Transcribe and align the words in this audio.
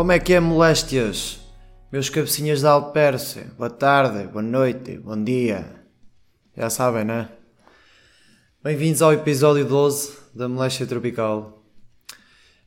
Como 0.00 0.12
é 0.12 0.18
que 0.18 0.32
é, 0.32 0.40
moléstias? 0.40 1.38
Meus 1.92 2.08
cabecinhas 2.08 2.62
da 2.62 2.70
Alpércia, 2.70 3.52
boa 3.58 3.68
tarde, 3.68 4.26
boa 4.28 4.42
noite, 4.42 4.96
bom 4.96 5.22
dia. 5.22 5.84
Já 6.56 6.70
sabem, 6.70 7.04
né? 7.04 7.28
Bem-vindos 8.64 9.02
ao 9.02 9.12
episódio 9.12 9.66
12 9.66 10.16
da 10.34 10.48
Moléstia 10.48 10.86
Tropical. 10.86 11.62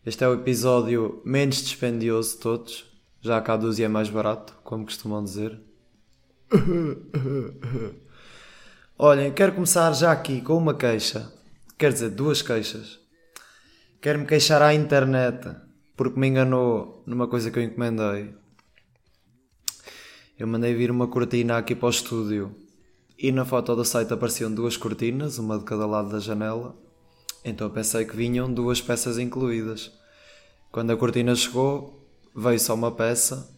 Este 0.06 0.24
é 0.24 0.28
o 0.28 0.36
episódio 0.36 1.24
menos 1.26 1.56
dispendioso 1.56 2.36
de 2.36 2.38
todos, 2.38 2.86
já 3.20 3.42
que 3.42 3.50
a 3.50 3.58
dúzia 3.58 3.86
é 3.86 3.90
mais 3.90 4.12
barato, 4.12 4.54
como 4.64 4.86
costumam 4.86 5.24
dizer. 5.24 5.60
Olhem, 8.96 9.34
quero 9.34 9.54
começar 9.54 9.92
já 9.94 10.12
aqui 10.12 10.40
com 10.40 10.56
uma 10.56 10.76
queixa. 10.76 11.34
Quer 11.80 11.94
dizer, 11.94 12.12
duas 12.12 12.44
queixas. 12.44 13.00
Quero-me 14.00 14.28
queixar 14.28 14.62
à 14.62 14.72
internet 14.72 15.64
porque 15.96 16.20
me 16.20 16.28
enganou 16.28 17.04
numa 17.06 17.28
coisa 17.28 17.52
que 17.52 17.60
eu 17.60 17.64
encomendei. 17.64 18.34
Eu 20.38 20.48
mandei 20.48 20.74
vir 20.74 20.90
uma 20.90 21.08
cortina 21.08 21.58
aqui 21.58 21.76
para 21.76 21.88
o 21.88 21.90
estúdio 21.90 22.56
e 23.18 23.32
na 23.32 23.46
foto 23.46 23.76
do 23.76 23.86
site 23.86 24.12
apareciam 24.12 24.54
duas 24.54 24.76
cortinas, 24.76 25.38
uma 25.38 25.60
de 25.60 25.66
cada 25.66 25.86
lado 25.86 26.10
da 26.10 26.20
janela. 26.20 26.76
Então 27.46 27.70
pensei 27.70 28.06
que 28.06 28.16
vinham 28.16 28.52
duas 28.52 28.82
peças 28.82 29.18
incluídas. 29.18 29.92
Quando 30.72 30.92
a 30.92 30.98
cortina 30.98 31.36
chegou, 31.36 32.04
veio 32.36 32.60
só 32.60 32.74
uma 32.74 32.92
peça 32.92 33.50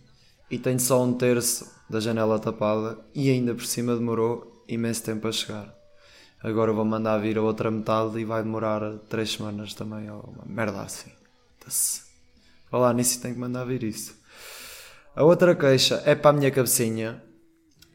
e 0.51 0.59
tenho 0.59 0.79
só 0.79 1.01
um 1.01 1.13
terço 1.13 1.73
da 1.89 1.99
janela 1.99 2.39
tapada 2.39 2.99
e 3.13 3.29
ainda 3.29 3.55
por 3.55 3.65
cima 3.65 3.95
demorou 3.95 4.63
imenso 4.67 5.03
tempo 5.03 5.27
a 5.27 5.31
chegar. 5.31 5.73
Agora 6.43 6.73
vou 6.73 6.85
mandar 6.85 7.17
vir 7.19 7.37
a 7.37 7.41
outra 7.41 7.71
metade 7.71 8.19
e 8.19 8.25
vai 8.25 8.43
demorar 8.43 8.99
três 9.09 9.31
semanas 9.31 9.73
também, 9.73 10.09
uma 10.09 10.45
merda 10.45 10.81
assim. 10.81 11.11
Falar 12.75 12.93
nisso 12.93 13.21
tenho 13.21 13.35
que 13.35 13.39
mandar 13.39 13.63
vir 13.63 13.83
isso. 13.83 14.21
A 15.15 15.23
outra 15.23 15.55
queixa 15.55 16.03
é 16.05 16.13
para 16.13 16.31
a 16.31 16.33
minha 16.33 16.51
cabecinha, 16.51 17.23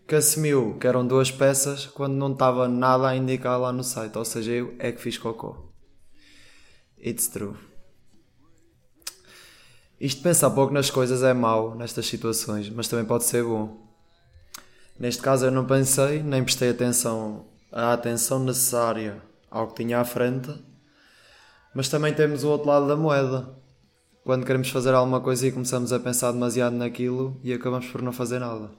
que 0.08 0.14
assumiu 0.14 0.78
que 0.80 0.86
eram 0.86 1.06
duas 1.06 1.30
peças 1.30 1.84
quando 1.84 2.14
não 2.14 2.32
estava 2.32 2.66
nada 2.66 3.06
a 3.06 3.14
indicar 3.14 3.60
lá 3.60 3.74
no 3.74 3.84
site, 3.84 4.16
ou 4.16 4.24
seja, 4.24 4.52
eu 4.52 4.74
é 4.78 4.90
que 4.90 5.02
fiz 5.02 5.18
cocô. 5.18 5.70
It's 6.98 7.28
true. 7.28 7.58
Isto 10.00 10.22
pensar 10.22 10.48
pouco 10.48 10.72
nas 10.72 10.88
coisas 10.88 11.22
é 11.22 11.34
mau 11.34 11.74
nestas 11.74 12.06
situações, 12.06 12.70
mas 12.70 12.88
também 12.88 13.04
pode 13.04 13.24
ser 13.24 13.44
bom. 13.44 13.86
Neste 14.98 15.20
caso 15.20 15.44
eu 15.44 15.50
não 15.50 15.66
pensei, 15.66 16.22
nem 16.22 16.42
prestei 16.42 16.70
atenção 16.70 17.44
a 17.70 17.92
atenção 17.92 18.38
necessária 18.38 19.20
ao 19.50 19.68
que 19.68 19.84
tinha 19.84 20.00
à 20.00 20.06
frente, 20.06 20.50
mas 21.74 21.90
também 21.90 22.14
temos 22.14 22.44
o 22.44 22.48
outro 22.48 22.68
lado 22.68 22.88
da 22.88 22.96
moeda. 22.96 23.60
Quando 24.24 24.44
queremos 24.44 24.68
fazer 24.68 24.92
alguma 24.92 25.20
coisa 25.20 25.46
e 25.46 25.52
começamos 25.52 25.92
a 25.92 25.98
pensar 25.98 26.32
demasiado 26.32 26.76
naquilo 26.76 27.40
e 27.42 27.52
acabamos 27.52 27.86
por 27.86 28.02
não 28.02 28.12
fazer 28.12 28.38
nada. 28.38 28.70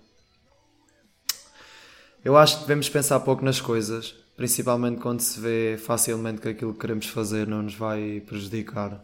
Eu 2.24 2.38
acho 2.38 2.58
que 2.58 2.62
devemos 2.62 2.88
pensar 2.88 3.20
pouco 3.22 3.44
nas 3.44 3.60
coisas, 3.60 4.14
principalmente 4.38 5.02
quando 5.02 5.22
se 5.22 5.40
vê 5.40 5.78
facilmente 5.78 6.40
que 6.40 6.50
aquilo 6.50 6.74
que 6.74 6.80
queremos 6.80 7.08
fazer 7.08 7.48
não 7.48 7.64
nos 7.64 7.74
vai 7.74 8.22
prejudicar. 8.26 9.04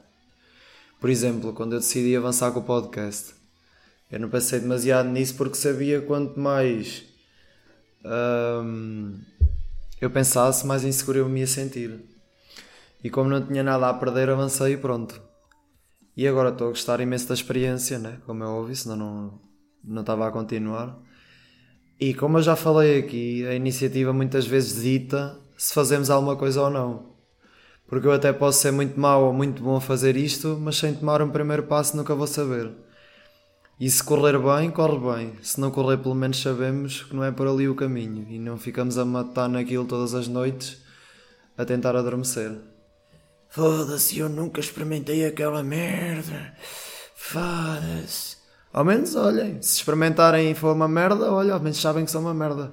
Por 0.99 1.09
exemplo, 1.09 1.53
quando 1.53 1.73
eu 1.73 1.79
decidi 1.79 2.15
avançar 2.15 2.51
com 2.51 2.59
o 2.59 2.63
podcast, 2.63 3.33
eu 4.11 4.19
não 4.19 4.29
pensei 4.29 4.59
demasiado 4.59 5.09
nisso 5.09 5.35
porque 5.35 5.55
sabia 5.55 6.01
quanto 6.01 6.39
mais 6.39 7.03
hum, 8.05 9.19
eu 9.99 10.09
pensasse, 10.11 10.65
mais 10.65 10.83
inseguro 10.83 11.19
eu 11.19 11.29
me 11.29 11.39
ia 11.39 11.47
sentir. 11.47 11.99
E 13.03 13.09
como 13.09 13.29
não 13.29 13.45
tinha 13.45 13.63
nada 13.63 13.89
a 13.89 13.93
perder, 13.95 14.29
avancei 14.29 14.73
e 14.73 14.77
pronto. 14.77 15.19
E 16.17 16.27
agora 16.27 16.49
estou 16.49 16.67
a 16.67 16.69
gostar 16.71 16.99
imenso 16.99 17.27
da 17.27 17.35
experiência, 17.35 17.99
né? 17.99 18.17
como 18.25 18.43
é 18.43 18.47
óbvio, 18.47 18.75
senão 18.75 18.95
não, 18.95 19.41
não 19.83 20.01
estava 20.01 20.27
a 20.27 20.31
continuar. 20.31 20.97
E 21.99 22.11
como 22.15 22.39
eu 22.39 22.41
já 22.41 22.55
falei 22.55 22.97
aqui, 22.97 23.45
a 23.45 23.53
iniciativa 23.53 24.11
muitas 24.11 24.47
vezes 24.47 24.81
dita 24.81 25.39
se 25.55 25.75
fazemos 25.75 26.09
alguma 26.09 26.35
coisa 26.35 26.63
ou 26.63 26.71
não. 26.71 27.15
Porque 27.87 28.07
eu 28.07 28.11
até 28.11 28.33
posso 28.33 28.59
ser 28.59 28.71
muito 28.71 28.99
mau 28.99 29.25
ou 29.25 29.33
muito 29.33 29.61
bom 29.61 29.75
a 29.75 29.81
fazer 29.81 30.17
isto, 30.17 30.57
mas 30.59 30.77
sem 30.77 30.95
tomar 30.95 31.21
um 31.21 31.29
primeiro 31.29 31.63
passo 31.63 31.95
nunca 31.95 32.15
vou 32.15 32.25
saber. 32.25 32.71
E 33.79 33.87
se 33.87 34.03
correr 34.03 34.39
bem, 34.39 34.71
corre 34.71 34.97
bem. 34.97 35.33
Se 35.43 35.61
não 35.61 35.69
correr, 35.69 35.97
pelo 35.97 36.15
menos 36.15 36.41
sabemos 36.41 37.03
que 37.03 37.15
não 37.15 37.23
é 37.23 37.31
por 37.31 37.47
ali 37.47 37.69
o 37.69 37.75
caminho 37.75 38.25
e 38.27 38.39
não 38.39 38.57
ficamos 38.57 38.97
a 38.97 39.05
matar 39.05 39.47
naquilo 39.47 39.85
todas 39.85 40.15
as 40.15 40.27
noites 40.27 40.81
a 41.55 41.63
tentar 41.63 41.95
adormecer. 41.95 42.57
Foda-se, 43.57 44.19
eu 44.19 44.29
nunca 44.29 44.59
experimentei 44.59 45.25
aquela 45.25 45.63
merda. 45.63 46.53
Foda-se. 47.15 48.37
Ao 48.71 48.85
menos, 48.85 49.15
olhem, 49.15 49.59
se 49.63 49.77
experimentarem 49.77 50.51
e 50.51 50.53
for 50.53 50.75
uma 50.75 50.87
merda, 50.87 51.31
olha, 51.31 51.55
ao 51.55 51.59
menos 51.59 51.81
sabem 51.81 52.05
que 52.05 52.11
são 52.11 52.21
uma 52.21 52.35
merda. 52.35 52.71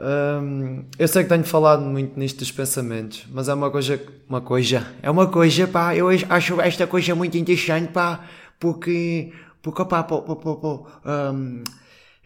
Hum, 0.00 0.86
eu 0.98 1.06
sei 1.06 1.24
que 1.24 1.28
tenho 1.28 1.44
falado 1.44 1.82
muito 1.82 2.18
nisto 2.18 2.38
dos 2.38 2.50
pensamentos, 2.50 3.26
mas 3.28 3.50
é 3.50 3.52
uma 3.52 3.70
coisa. 3.70 4.00
Uma 4.26 4.40
coisa. 4.40 4.86
É 5.02 5.10
uma 5.10 5.26
coisa, 5.26 5.68
pá. 5.68 5.94
Eu 5.94 6.08
acho 6.08 6.58
esta 6.58 6.86
coisa 6.86 7.14
muito 7.14 7.36
interessante, 7.36 7.92
pá 7.92 8.24
porque, 8.58 9.32
porque 9.62 9.82
opa, 9.82 10.02
pô, 10.04 10.22
pô, 10.22 10.36
pô, 10.36 10.56
pô, 10.56 10.88
um, 11.04 11.62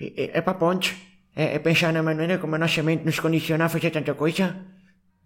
é, 0.01 0.39
é 0.39 0.41
para 0.41 0.55
pontos, 0.55 0.95
é, 1.35 1.57
é, 1.57 1.59
pensar 1.59 1.93
na 1.93 2.05
maneira 2.05 2.39
como 2.39 2.55
a 2.55 2.59
nossa 2.59 2.83
mente 2.85 3.05
nos 3.05 3.19
condiciona 3.21 3.65
a 3.65 3.69
fazer 3.69 3.91
tanta 3.91 4.15
coisa. 4.15 4.57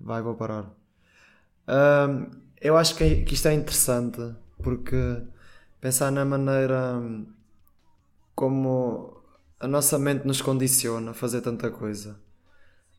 Vai, 0.01 0.23
vou 0.23 0.35
parar. 0.35 0.86
Um, 1.69 2.31
eu 2.61 2.77
acho 2.77 2.95
que, 2.95 3.23
que 3.23 3.35
isto 3.35 3.49
é 3.49 3.55
interessante 3.55 4.35
porque 4.63 5.23
pensar 5.81 6.11
na 6.11 6.25
maneira 6.25 7.01
como 8.35 9.23
a 9.59 9.67
nossa 9.67 9.99
mente 9.99 10.27
nos 10.27 10.41
condiciona 10.41 11.11
a 11.11 11.15
fazer 11.15 11.41
tanta 11.41 11.71
coisa. 11.71 12.19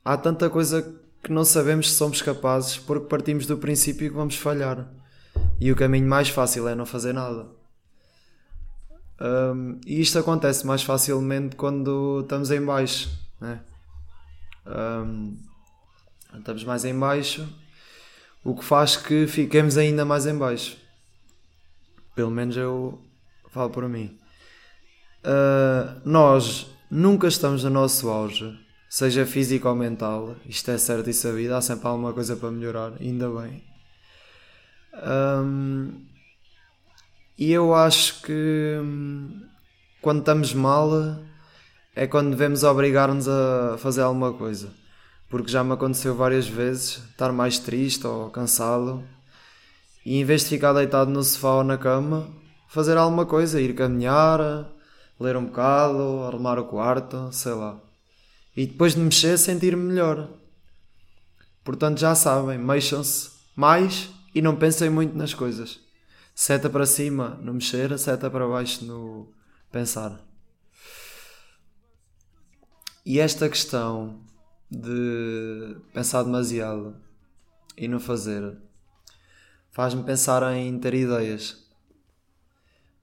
Há 0.03 0.17
tanta 0.17 0.49
coisa 0.49 0.95
que 1.23 1.31
não 1.31 1.43
sabemos 1.43 1.91
se 1.91 1.97
somos 1.97 2.21
capazes 2.21 2.77
porque 2.77 3.07
partimos 3.07 3.45
do 3.45 3.57
princípio 3.57 4.09
que 4.09 4.15
vamos 4.15 4.35
falhar. 4.35 4.87
E 5.59 5.71
o 5.71 5.75
caminho 5.75 6.07
mais 6.07 6.29
fácil 6.29 6.67
é 6.67 6.75
não 6.75 6.85
fazer 6.85 7.13
nada. 7.13 7.47
Um, 9.19 9.79
e 9.85 9.99
isto 9.99 10.19
acontece 10.19 10.65
mais 10.65 10.83
facilmente 10.83 11.55
quando 11.55 12.21
estamos 12.21 12.51
em 12.51 12.63
baixo, 12.63 13.09
né? 13.41 13.61
Um, 14.65 15.37
estamos 16.37 16.63
mais 16.63 16.85
em 16.85 16.97
baixo, 16.97 17.47
o 18.43 18.55
que 18.55 18.63
faz 18.63 18.95
que 18.95 19.27
fiquemos 19.27 19.77
ainda 19.77 20.05
mais 20.05 20.25
em 20.25 20.37
baixo. 20.37 20.77
Pelo 22.15 22.31
menos 22.31 22.55
eu 22.57 23.01
falo 23.49 23.69
por 23.69 23.87
mim. 23.87 24.17
Uh, 25.23 26.01
nós 26.05 26.67
nunca 26.89 27.27
estamos 27.27 27.63
no 27.63 27.69
nosso 27.69 28.09
auge, 28.09 28.57
seja 28.89 29.25
físico 29.25 29.67
ou 29.67 29.75
mental. 29.75 30.35
Isto 30.45 30.71
é 30.71 30.77
certo 30.77 31.09
e 31.09 31.13
sabido, 31.13 31.53
há 31.53 31.61
sempre 31.61 31.87
alguma 31.87 32.13
coisa 32.13 32.35
para 32.35 32.51
melhorar, 32.51 32.93
ainda 32.99 33.29
bem. 33.29 33.63
Um, 35.03 36.05
e 37.37 37.51
eu 37.51 37.75
acho 37.75 38.21
que 38.21 38.79
hum, 38.81 39.47
quando 40.01 40.19
estamos 40.19 40.53
mal 40.53 40.89
é 41.95 42.07
quando 42.07 42.31
devemos 42.31 42.63
obrigar-nos 42.63 43.27
a 43.27 43.77
fazer 43.77 44.01
alguma 44.01 44.33
coisa. 44.33 44.71
Porque 45.29 45.51
já 45.51 45.63
me 45.63 45.73
aconteceu 45.73 46.15
várias 46.15 46.47
vezes 46.47 47.01
estar 47.09 47.31
mais 47.31 47.59
triste 47.59 48.07
ou 48.07 48.29
cansado 48.29 49.03
e 50.05 50.15
em 50.15 50.23
vez 50.23 50.43
de 50.43 50.47
ficar 50.47 50.71
deitado 50.71 51.11
no 51.11 51.21
sofá 51.21 51.55
ou 51.55 51.63
na 51.65 51.77
cama, 51.77 52.29
fazer 52.69 52.95
alguma 52.95 53.25
coisa, 53.25 53.59
ir 53.59 53.75
caminhar, 53.75 54.39
ler 55.19 55.35
um 55.35 55.45
bocado, 55.45 56.23
arrumar 56.23 56.57
o 56.57 56.65
quarto, 56.65 57.29
sei 57.33 57.53
lá. 57.53 57.77
E 58.55 58.65
depois 58.65 58.95
de 58.95 59.01
mexer, 59.01 59.37
sentir-me 59.37 59.83
melhor. 59.83 60.29
Portanto, 61.61 61.99
já 61.99 62.15
sabem, 62.15 62.57
mexam-se 62.57 63.31
mais 63.53 64.09
e 64.33 64.41
não 64.41 64.55
pensem 64.55 64.89
muito 64.89 65.17
nas 65.17 65.33
coisas. 65.33 65.77
Seta 66.33 66.69
para 66.69 66.85
cima 66.85 67.37
no 67.41 67.53
mexer, 67.53 67.99
seta 67.99 68.29
para 68.29 68.47
baixo 68.47 68.85
no 68.85 69.33
pensar. 69.69 70.21
E 73.05 73.19
esta 73.19 73.49
questão 73.49 74.21
de 74.69 75.77
pensar 75.93 76.23
demasiado 76.23 76.95
e 77.77 77.87
não 77.87 77.99
fazer 77.99 78.57
faz-me 79.77 80.01
pensar 80.01 80.41
em 80.55 80.75
ter 80.79 80.95
ideias. 80.95 81.51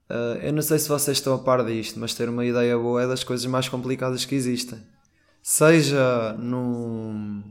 Uh, 0.09 0.35
eu 0.43 0.51
não 0.51 0.61
sei 0.61 0.77
se 0.77 0.89
vocês 0.89 1.15
estão 1.15 1.33
a 1.33 1.39
par 1.39 1.63
disto, 1.65 1.97
mas 1.97 2.13
ter 2.13 2.27
uma 2.27 2.43
ideia 2.43 2.77
boa 2.77 3.03
é 3.03 3.07
das 3.07 3.23
coisas 3.23 3.45
mais 3.45 3.69
complicadas 3.69 4.25
que 4.25 4.35
existem. 4.35 4.85
Seja 5.41 6.33
num, 6.37 7.41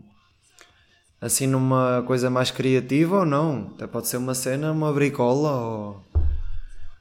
assim 1.23 1.47
numa 1.47 2.05
coisa 2.07 2.29
mais 2.29 2.51
criativa 2.51 3.21
ou 3.21 3.25
não. 3.25 3.73
Até 3.75 3.87
pode 3.87 4.09
ser 4.09 4.19
uma 4.19 4.35
cena, 4.35 4.71
uma 4.73 4.93
bricola 4.93 5.53
ou 5.53 6.05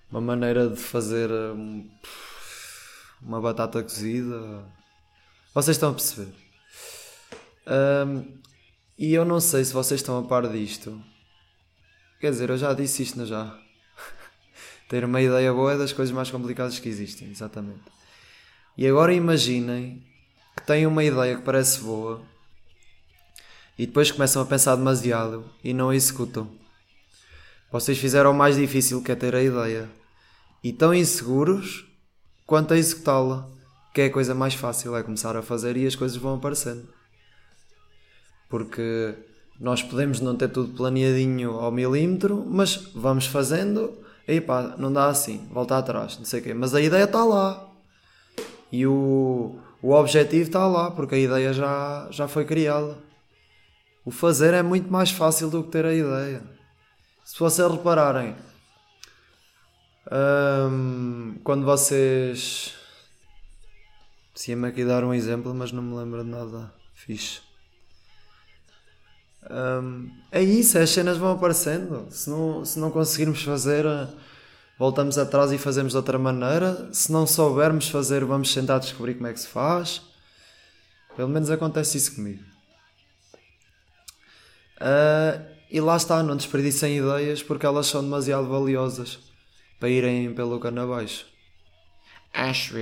uma 0.10 0.22
maneira 0.22 0.70
de 0.70 0.78
fazer 0.78 1.30
hum, 1.30 1.90
uma 3.22 3.42
batata 3.42 3.84
cozida. 3.84 4.64
Vocês 5.54 5.76
estão 5.76 5.90
a 5.90 5.94
perceber? 5.94 6.43
Um, 7.68 8.40
e 8.98 9.14
eu 9.14 9.26
não 9.26 9.40
sei 9.40 9.64
se 9.66 9.74
vocês 9.74 10.00
estão 10.02 10.18
a 10.20 10.24
par 10.24 10.48
disto. 10.48 11.02
Quer 12.20 12.32
dizer, 12.32 12.50
eu 12.50 12.58
já 12.58 12.74
disse 12.74 13.04
isto, 13.04 13.18
não 13.18 13.26
já? 13.26 13.58
Ter 14.88 15.04
uma 15.04 15.22
ideia 15.22 15.52
boa 15.54 15.74
é 15.74 15.78
das 15.78 15.94
coisas 15.94 16.14
mais 16.14 16.30
complicadas 16.30 16.80
que 16.80 16.90
existem, 16.90 17.30
exatamente. 17.30 17.82
E 18.78 18.88
agora 18.88 19.14
imaginem 19.14 20.04
que 20.56 20.66
têm 20.66 20.86
uma 20.88 21.04
ideia 21.04 21.36
que 21.36 21.44
parece 21.44 21.82
boa 21.82 22.22
e 23.78 23.86
depois 23.86 24.12
começam 24.12 24.42
a 24.42 24.46
pensar 24.46 24.76
demasiado 24.76 25.50
e 25.64 25.74
não 25.74 25.90
a 25.90 25.96
executam. 25.96 26.50
Vocês 27.72 27.98
fizeram 27.98 28.32
o 28.32 28.36
mais 28.36 28.56
difícil 28.56 29.02
que 29.04 29.12
é 29.12 29.16
ter 29.16 29.36
a 29.36 29.42
ideia 29.44 29.90
e 30.64 30.70
estão 30.70 30.94
inseguros 30.94 31.86
quanto 32.46 32.74
a 32.74 32.78
executá-la, 32.78 33.50
que 33.94 34.02
é 34.02 34.06
a 34.06 34.12
coisa 34.12 34.36
mais 34.36 34.54
fácil, 34.54 34.96
é 34.96 35.04
começar 35.04 35.36
a 35.36 35.42
fazer 35.42 35.76
e 35.76 35.88
as 35.88 35.96
coisas 35.96 36.18
vão 36.18 36.36
aparecendo. 36.36 36.88
Porque 38.54 39.16
nós 39.60 39.82
podemos 39.82 40.20
não 40.20 40.36
ter 40.36 40.48
tudo 40.48 40.76
planeadinho 40.76 41.54
ao 41.54 41.72
milímetro, 41.72 42.46
mas 42.48 42.76
vamos 42.94 43.26
fazendo 43.26 43.98
e 44.28 44.40
pá, 44.40 44.76
não 44.78 44.94
dá 44.94 45.08
assim, 45.08 45.48
volta 45.52 45.76
atrás, 45.76 46.20
não 46.20 46.26
sei 46.26 46.40
o 46.40 46.44
quê. 46.44 46.54
Mas 46.54 46.76
a 46.76 46.80
ideia 46.80 47.06
está 47.06 47.24
lá. 47.24 47.68
E 48.72 48.86
o, 48.86 49.60
o 49.82 49.92
objetivo 49.92 50.44
está 50.44 50.68
lá, 50.68 50.92
porque 50.92 51.16
a 51.16 51.18
ideia 51.18 51.52
já, 51.52 52.08
já 52.12 52.28
foi 52.28 52.46
criada. 52.46 52.96
O 54.06 54.12
fazer 54.12 54.54
é 54.54 54.62
muito 54.62 54.94
mais 54.94 55.10
fácil 55.10 55.50
do 55.50 55.64
que 55.64 55.72
ter 55.72 55.86
a 55.88 55.92
ideia. 55.96 56.44
Se 57.26 57.40
vocês 57.40 57.72
repararem, 57.72 58.36
hum, 60.70 61.40
quando 61.44 61.66
vocês. 61.66 62.76
Se 64.36 64.52
ia-me 64.52 64.68
aqui 64.68 64.86
dar 64.86 65.04
um 65.04 65.12
exemplo, 65.12 65.56
mas 65.56 65.72
não 65.72 65.82
me 65.82 65.96
lembro 65.96 66.24
de 66.24 66.30
nada 66.30 66.72
fixe. 66.94 67.53
Um, 69.50 70.10
é 70.32 70.42
isso, 70.42 70.78
as 70.78 70.90
cenas 70.90 71.18
vão 71.18 71.32
aparecendo. 71.32 72.08
Se 72.10 72.30
não, 72.30 72.66
se 72.66 72.80
não 72.80 72.92
conseguirmos 72.92 73.44
fazer, 73.44 73.86
voltamos 74.78 75.18
atrás 75.18 75.52
e 75.52 75.58
fazemos 75.58 75.92
de 75.92 75.98
outra 75.98 76.18
maneira. 76.18 76.90
Se 76.94 77.12
não 77.12 77.28
soubermos 77.28 77.90
fazer, 77.90 78.24
vamos 78.24 78.54
tentar 78.54 78.80
descobrir 78.80 79.16
como 79.16 79.28
é 79.28 79.34
que 79.34 79.40
se 79.40 79.48
faz. 79.48 80.02
Pelo 81.16 81.30
menos 81.30 81.50
acontece 81.50 81.98
isso 81.98 82.16
comigo. 82.16 82.44
Uh, 84.82 85.54
e 85.70 85.80
lá 85.80 85.96
está, 85.96 86.22
não 86.22 86.36
desperdicem 86.36 86.98
ideias 86.98 87.42
porque 87.42 87.66
elas 87.66 87.88
são 87.88 88.04
demasiado 88.04 88.48
valiosas 88.48 89.20
para 89.80 89.90
irem 89.90 90.34
pelo 90.34 90.60
cano 90.60 90.82
abaixo. 90.82 91.26
Acho. 92.34 92.76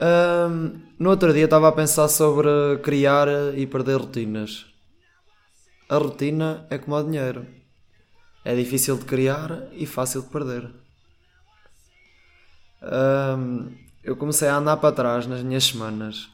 Um, 0.00 0.80
no 0.98 1.10
outro 1.10 1.32
dia 1.32 1.44
estava 1.44 1.68
a 1.68 1.72
pensar 1.72 2.08
sobre 2.08 2.48
criar 2.82 3.28
e 3.56 3.66
perder 3.66 3.96
rotinas. 4.00 4.66
A 5.88 5.96
rotina 5.96 6.66
é 6.70 6.78
como 6.78 6.96
o 6.96 7.02
dinheiro. 7.02 7.46
É 8.44 8.54
difícil 8.54 8.96
de 8.98 9.04
criar 9.04 9.68
e 9.72 9.86
fácil 9.86 10.22
de 10.22 10.28
perder. 10.28 10.70
Um, 12.82 13.74
eu 14.02 14.16
comecei 14.16 14.48
a 14.48 14.56
andar 14.56 14.76
para 14.78 14.94
trás 14.94 15.26
nas 15.26 15.42
minhas 15.42 15.64
semanas 15.64 16.28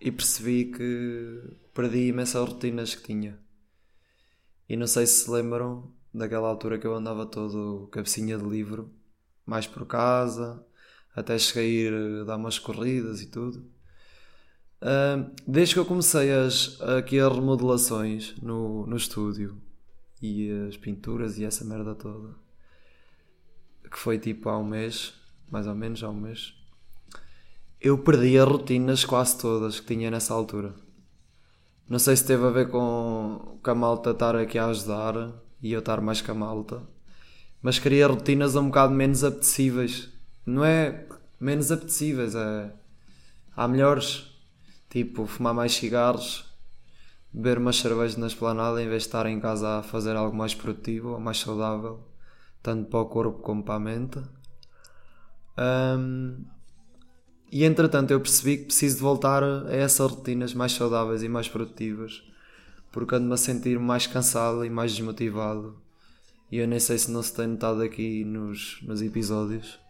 e 0.00 0.10
percebi 0.10 0.66
que 0.66 1.56
perdi 1.72 2.08
imensas 2.08 2.46
rotinas 2.46 2.94
que 2.94 3.04
tinha. 3.04 3.38
E 4.68 4.76
não 4.76 4.86
sei 4.86 5.06
se 5.06 5.24
se 5.24 5.30
lembram 5.30 5.90
daquela 6.12 6.48
altura 6.48 6.78
que 6.78 6.86
eu 6.86 6.94
andava 6.94 7.24
todo 7.24 7.88
cabecinha 7.90 8.36
de 8.36 8.44
livro, 8.44 8.90
mais 9.46 9.66
por 9.66 9.86
casa, 9.86 10.64
até 11.14 11.38
cheguei 11.38 11.88
a 11.88 11.92
eh, 11.92 12.24
dar 12.24 12.36
umas 12.36 12.58
corridas 12.58 13.22
e 13.22 13.26
tudo. 13.26 13.64
Uh, 14.82 15.32
desde 15.46 15.74
que 15.74 15.80
eu 15.80 15.86
comecei 15.86 16.30
as, 16.30 16.78
aqui 16.82 17.18
as 17.18 17.32
remodelações 17.32 18.34
no, 18.42 18.86
no 18.86 18.96
estúdio 18.96 19.56
e 20.20 20.50
as 20.68 20.76
pinturas 20.76 21.38
e 21.38 21.44
essa 21.44 21.64
merda 21.64 21.94
toda, 21.94 22.34
que 23.90 23.98
foi 23.98 24.18
tipo 24.18 24.48
há 24.50 24.58
um 24.58 24.64
mês, 24.64 25.14
mais 25.50 25.66
ou 25.66 25.74
menos 25.74 26.02
há 26.02 26.10
um 26.10 26.20
mês, 26.20 26.52
eu 27.80 27.96
perdi 27.96 28.38
as 28.38 28.46
rotinas 28.46 29.04
quase 29.04 29.38
todas 29.38 29.80
que 29.80 29.86
tinha 29.86 30.10
nessa 30.10 30.34
altura. 30.34 30.74
Não 31.88 31.98
sei 31.98 32.16
se 32.16 32.26
teve 32.26 32.44
a 32.44 32.50
ver 32.50 32.68
com, 32.68 33.58
com 33.62 33.70
a 33.70 33.74
malta 33.74 34.10
estar 34.10 34.36
aqui 34.36 34.58
a 34.58 34.66
ajudar 34.66 35.14
e 35.62 35.72
eu 35.72 35.80
estar 35.80 36.00
mais 36.00 36.20
com 36.20 36.32
a 36.32 36.34
malta, 36.34 36.82
mas 37.62 37.78
queria 37.78 38.06
rotinas 38.06 38.56
um 38.56 38.66
bocado 38.66 38.92
menos 38.92 39.24
apetecíveis 39.24 40.13
não 40.46 40.64
é 40.64 41.06
menos 41.40 41.72
apetecíveis, 41.72 42.34
é. 42.34 42.72
Há 43.56 43.68
melhores, 43.68 44.26
tipo 44.90 45.26
fumar 45.26 45.54
mais 45.54 45.72
cigarros, 45.74 46.44
beber 47.32 47.58
umas 47.58 47.76
cervejas 47.76 48.16
na 48.16 48.26
esplanada 48.26 48.82
em 48.82 48.88
vez 48.88 49.02
de 49.02 49.08
estar 49.08 49.26
em 49.26 49.40
casa 49.40 49.78
a 49.78 49.82
fazer 49.82 50.16
algo 50.16 50.36
mais 50.36 50.54
produtivo 50.54 51.10
ou 51.10 51.20
mais 51.20 51.38
saudável, 51.38 52.00
tanto 52.62 52.90
para 52.90 53.00
o 53.00 53.06
corpo 53.06 53.40
como 53.40 53.62
para 53.62 53.74
a 53.74 53.80
mente. 53.80 54.20
Um, 55.56 56.44
e 57.50 57.64
entretanto 57.64 58.10
eu 58.10 58.20
percebi 58.20 58.58
que 58.58 58.64
preciso 58.64 58.96
de 58.96 59.02
voltar 59.02 59.44
a 59.44 59.72
essas 59.72 60.10
rotinas 60.10 60.52
mais 60.52 60.72
saudáveis 60.72 61.22
e 61.22 61.28
mais 61.28 61.48
produtivas, 61.48 62.22
porque 62.90 63.14
ando-me 63.14 63.34
a 63.34 63.36
sentir 63.36 63.78
mais 63.78 64.06
cansado 64.06 64.64
e 64.64 64.70
mais 64.70 64.92
desmotivado. 64.92 65.80
E 66.50 66.58
eu 66.58 66.66
nem 66.66 66.80
sei 66.80 66.98
se 66.98 67.10
não 67.10 67.22
se 67.22 67.34
tem 67.34 67.46
notado 67.46 67.82
aqui 67.82 68.24
nos, 68.24 68.80
nos 68.82 69.02
episódios 69.02 69.83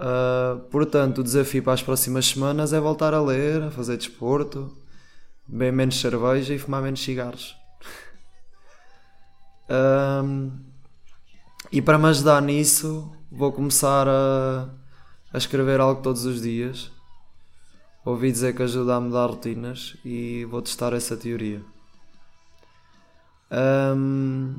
Uh, 0.00 0.60
portanto, 0.70 1.18
o 1.18 1.22
desafio 1.22 1.62
para 1.62 1.74
as 1.74 1.82
próximas 1.82 2.24
semanas 2.24 2.72
é 2.72 2.80
voltar 2.80 3.12
a 3.12 3.20
ler, 3.20 3.62
a 3.64 3.70
fazer 3.70 3.98
desporto, 3.98 4.74
beber 5.46 5.70
menos 5.74 6.00
cerveja 6.00 6.54
e 6.54 6.58
fumar 6.58 6.80
menos 6.80 7.02
cigarros. 7.02 7.54
uh, 9.68 10.50
e 11.70 11.82
para 11.82 11.98
me 11.98 12.06
ajudar 12.06 12.40
nisso, 12.40 13.12
vou 13.30 13.52
começar 13.52 14.08
a, 14.08 14.70
a 15.34 15.36
escrever 15.36 15.80
algo 15.80 16.00
todos 16.00 16.24
os 16.24 16.40
dias. 16.40 16.90
Ouvi 18.02 18.32
dizer 18.32 18.56
que 18.56 18.62
ajuda 18.62 18.96
a 18.96 19.00
mudar 19.00 19.26
rotinas 19.26 19.98
e 20.02 20.46
vou 20.46 20.62
testar 20.62 20.94
essa 20.94 21.14
teoria. 21.14 21.60
Um, 23.52 24.54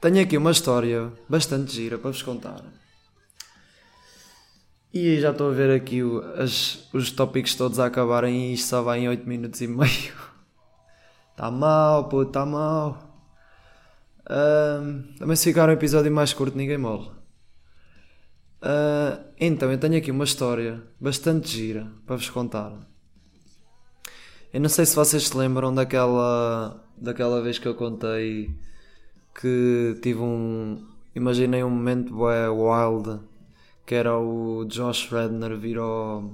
tenho 0.00 0.22
aqui 0.22 0.36
uma 0.36 0.52
história 0.52 1.12
bastante 1.28 1.72
gira 1.72 1.98
para 1.98 2.12
vos 2.12 2.22
contar. 2.22 2.62
E 4.92 5.18
já 5.20 5.30
estou 5.30 5.50
a 5.50 5.54
ver 5.54 5.74
aqui 5.74 6.02
o, 6.02 6.20
as, 6.34 6.86
os 6.92 7.10
tópicos 7.10 7.54
todos 7.54 7.80
a 7.80 7.86
acabarem 7.86 8.50
e 8.50 8.54
isto 8.54 8.68
só 8.68 8.82
vai 8.82 9.00
em 9.00 9.08
8 9.08 9.26
minutos 9.26 9.60
e 9.62 9.66
meio. 9.66 10.12
Está 11.30 11.48
mal, 11.50 12.08
pô, 12.08 12.22
está 12.22 12.44
mal. 12.44 13.12
Também 15.18 15.36
se 15.36 15.44
ficar 15.44 15.68
um 15.68 15.72
episódio 15.72 16.12
mais 16.12 16.32
curto, 16.32 16.56
ninguém 16.56 16.78
morre. 16.78 17.10
Uh, 18.62 19.24
então, 19.40 19.72
eu 19.72 19.78
tenho 19.78 19.96
aqui 19.96 20.10
uma 20.10 20.24
história 20.24 20.82
bastante 21.00 21.48
gira 21.48 21.90
para 22.06 22.16
vos 22.16 22.30
contar. 22.30 22.72
Eu 24.52 24.60
não 24.60 24.68
sei 24.68 24.84
se 24.84 24.94
vocês 24.94 25.28
se 25.28 25.36
lembram 25.36 25.74
daquela, 25.74 26.84
daquela 26.96 27.40
vez 27.40 27.58
que 27.58 27.66
eu 27.66 27.74
contei 27.74 28.54
que 29.34 29.98
tive 30.02 30.20
um. 30.20 30.86
Imaginei 31.14 31.64
um 31.64 31.70
momento 31.70 32.14
wild 32.14 33.20
que 33.86 33.94
era 33.94 34.18
o 34.18 34.64
Josh 34.64 35.10
Redner 35.10 35.56
vir 35.58 35.78
ao, 35.78 36.30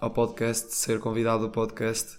ao 0.00 0.10
podcast, 0.10 0.74
ser 0.74 1.00
convidado 1.00 1.44
ao 1.44 1.50
podcast. 1.50 2.18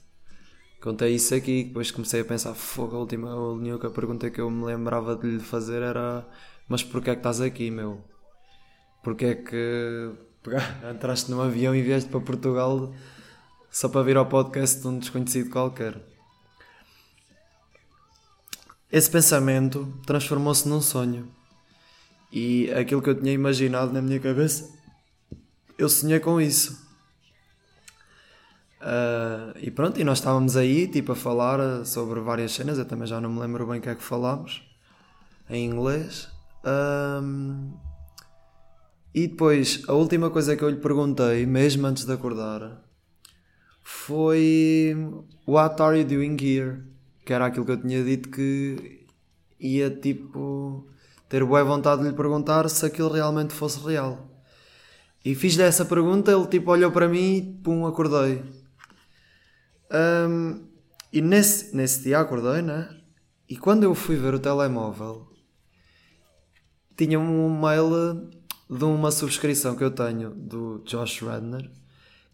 Contei 0.82 1.16
isso 1.16 1.34
aqui, 1.34 1.66
depois 1.66 1.92
comecei 1.92 2.22
a 2.22 2.26
pensar, 2.26 2.54
fogo, 2.54 2.96
a 2.96 3.00
última, 3.00 3.32
a 3.32 3.52
única 3.52 3.90
pergunta 3.90 4.30
que 4.30 4.40
eu 4.40 4.50
me 4.50 4.64
lembrava 4.66 5.16
de 5.16 5.28
lhe 5.28 5.40
fazer 5.40 5.82
era 5.82 6.26
mas 6.68 6.84
porquê 6.84 7.12
é 7.12 7.14
que 7.14 7.20
estás 7.20 7.40
aqui, 7.40 7.72
meu? 7.72 8.04
Porquê 9.04 9.26
é 9.26 9.36
que 9.36 10.12
entraste 10.92 11.32
num 11.32 11.42
avião 11.42 11.74
e 11.74 11.82
vieste 11.82 12.10
para 12.10 12.20
Portugal 12.20 12.94
só 13.72 13.88
para 13.88 14.04
vir 14.04 14.18
ao 14.18 14.26
podcast 14.26 14.82
de 14.82 14.88
um 14.88 15.00
desconhecido 15.00 15.50
qualquer? 15.50 15.98
Esse 18.92 19.10
pensamento 19.10 19.94
transformou-se 20.06 20.68
num 20.68 20.82
sonho. 20.82 21.37
E 22.32 22.72
aquilo 22.72 23.02
que 23.02 23.10
eu 23.10 23.20
tinha 23.20 23.32
imaginado 23.32 23.94
na 23.94 24.02
minha 24.02 24.20
cabeça, 24.20 24.70
eu 25.78 25.88
sonhei 25.88 26.20
com 26.20 26.42
isso. 26.42 26.86
Uh, 28.82 29.58
e 29.60 29.72
pronto, 29.72 30.00
e 30.00 30.04
nós 30.04 30.20
estávamos 30.20 30.56
aí, 30.56 30.88
tipo, 30.88 31.12
a 31.12 31.16
falar 31.16 31.86
sobre 31.86 32.20
várias 32.20 32.52
cenas. 32.52 32.78
Eu 32.78 32.86
também 32.86 33.08
já 33.08 33.20
não 33.20 33.32
me 33.32 33.40
lembro 33.40 33.66
bem 33.66 33.80
o 33.80 33.82
que 33.82 33.90
é 33.90 33.96
que 33.96 34.04
falámos 34.04 34.64
em 35.50 35.66
inglês. 35.66 36.30
Um, 36.66 37.74
e 39.14 39.28
depois, 39.28 39.84
a 39.88 39.94
última 39.94 40.30
coisa 40.30 40.56
que 40.56 40.64
eu 40.64 40.70
lhe 40.70 40.78
perguntei, 40.78 41.46
mesmo 41.46 41.88
antes 41.88 42.06
de 42.06 42.12
acordar, 42.12 42.84
foi: 43.84 44.96
What 45.48 45.82
are 45.82 46.00
you 46.00 46.06
doing 46.06 46.38
here? 46.40 46.84
Que 47.26 47.34
era 47.34 47.48
aquilo 47.48 47.66
que 47.66 47.72
eu 47.72 47.82
tinha 47.82 48.04
dito 48.04 48.30
que 48.30 49.06
ia 49.60 49.90
tipo 49.90 50.88
ter 51.30 51.44
boa 51.44 51.64
vontade 51.64 52.02
de 52.02 52.10
lhe 52.10 52.16
perguntar 52.16 52.70
se 52.70 52.86
aquilo 52.86 53.10
realmente 53.10 53.54
fosse 53.54 53.80
real. 53.80 54.30
E 55.24 55.36
fiz-lhe 55.36 55.64
essa 55.64 55.86
pergunta, 55.86 56.32
ele 56.32 56.48
tipo 56.48 56.72
olhou 56.72 56.92
para 56.92 57.08
mim 57.08 57.38
e 57.38 57.42
pum, 57.64 57.86
acordei. 57.86 58.44
Um, 59.92 60.68
e 61.12 61.22
nesse, 61.22 61.76
nesse 61.76 62.04
dia 62.04 62.20
acordei, 62.20 62.62
né? 62.62 62.90
E 63.50 63.58
quando 63.58 63.84
eu 63.84 63.96
fui 63.96 64.16
ver 64.16 64.34
o 64.34 64.40
telemóvel, 64.40 65.28
tinha 66.96 67.20
um 67.20 67.60
mail 67.60 68.30
de 68.70 68.84
uma 68.84 69.12
subscrição 69.12 69.76
que 69.76 69.84
eu 69.84 69.92
tenho 69.92 70.32
do 70.32 70.84
Josh 70.86 71.22
Redner 71.22 71.70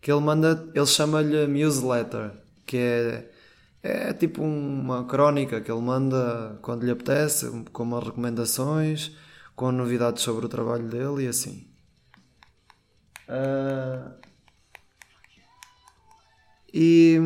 que 0.04 0.12
ele 0.12 0.20
manda, 0.20 0.70
ele 0.76 0.86
chama-lhe 0.86 1.48
newsletter, 1.48 2.34
que 2.66 2.76
é, 2.76 3.32
é 3.84 4.14
tipo 4.14 4.42
uma 4.42 5.04
crónica 5.04 5.60
que 5.60 5.70
ele 5.70 5.82
manda 5.82 6.58
quando 6.62 6.86
lhe 6.86 6.92
apetece, 6.92 7.66
com 7.74 7.84
umas 7.84 8.06
recomendações, 8.06 9.12
com 9.56 9.72
novidades 9.74 10.24
sobre 10.24 10.46
o 10.46 10.50
trabalho 10.50 10.88
dele 10.88 11.26
e 11.26 11.28
assim. 11.28 11.68
Uh, 13.28 14.14
e 16.74 17.20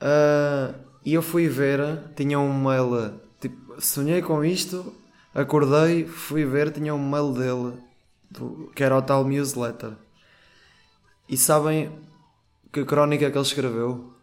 uh, 0.00 0.74
eu 1.04 1.22
fui 1.22 1.48
ver, 1.48 2.12
tinha 2.14 2.38
um 2.38 2.62
mail, 2.62 3.20
tipo, 3.40 3.80
sonhei 3.80 4.22
com 4.22 4.44
isto, 4.44 4.94
acordei, 5.34 6.06
fui 6.06 6.44
ver, 6.44 6.70
tinha 6.70 6.94
um 6.94 7.10
mail 7.10 7.32
dele, 7.32 7.82
do, 8.30 8.70
que 8.74 8.84
era 8.84 8.96
o 8.96 9.02
tal 9.02 9.24
newsletter. 9.24 9.96
E 11.28 11.36
sabem 11.36 12.09
que 12.72 12.84
crónica 12.84 13.30
que 13.30 13.36
ele 13.36 13.44
escreveu? 13.44 14.14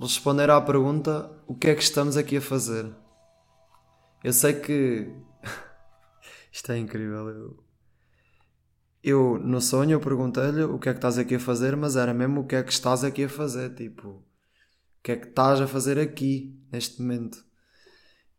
Responder 0.00 0.50
à 0.50 0.60
pergunta: 0.60 1.30
o 1.46 1.54
que 1.54 1.68
é 1.68 1.74
que 1.74 1.82
estamos 1.82 2.16
aqui 2.16 2.36
a 2.36 2.40
fazer? 2.40 2.92
Eu 4.22 4.32
sei 4.32 4.54
que. 4.54 5.12
Isto 6.52 6.72
é 6.72 6.78
incrível. 6.78 7.28
Eu, 7.28 7.64
eu 9.02 9.38
no 9.38 9.60
sonho, 9.60 9.92
eu 9.92 10.00
perguntei-lhe 10.00 10.64
o 10.64 10.78
que 10.78 10.88
é 10.88 10.92
que 10.92 10.98
estás 10.98 11.18
aqui 11.18 11.36
a 11.36 11.40
fazer, 11.40 11.76
mas 11.76 11.96
era 11.96 12.12
mesmo 12.12 12.40
o 12.40 12.46
que 12.46 12.56
é 12.56 12.62
que 12.62 12.72
estás 12.72 13.04
aqui 13.04 13.24
a 13.24 13.28
fazer. 13.28 13.74
Tipo, 13.74 14.08
o 14.08 14.22
que 15.02 15.12
é 15.12 15.16
que 15.16 15.28
estás 15.28 15.60
a 15.60 15.66
fazer 15.66 15.98
aqui, 15.98 16.58
neste 16.72 17.00
momento? 17.00 17.44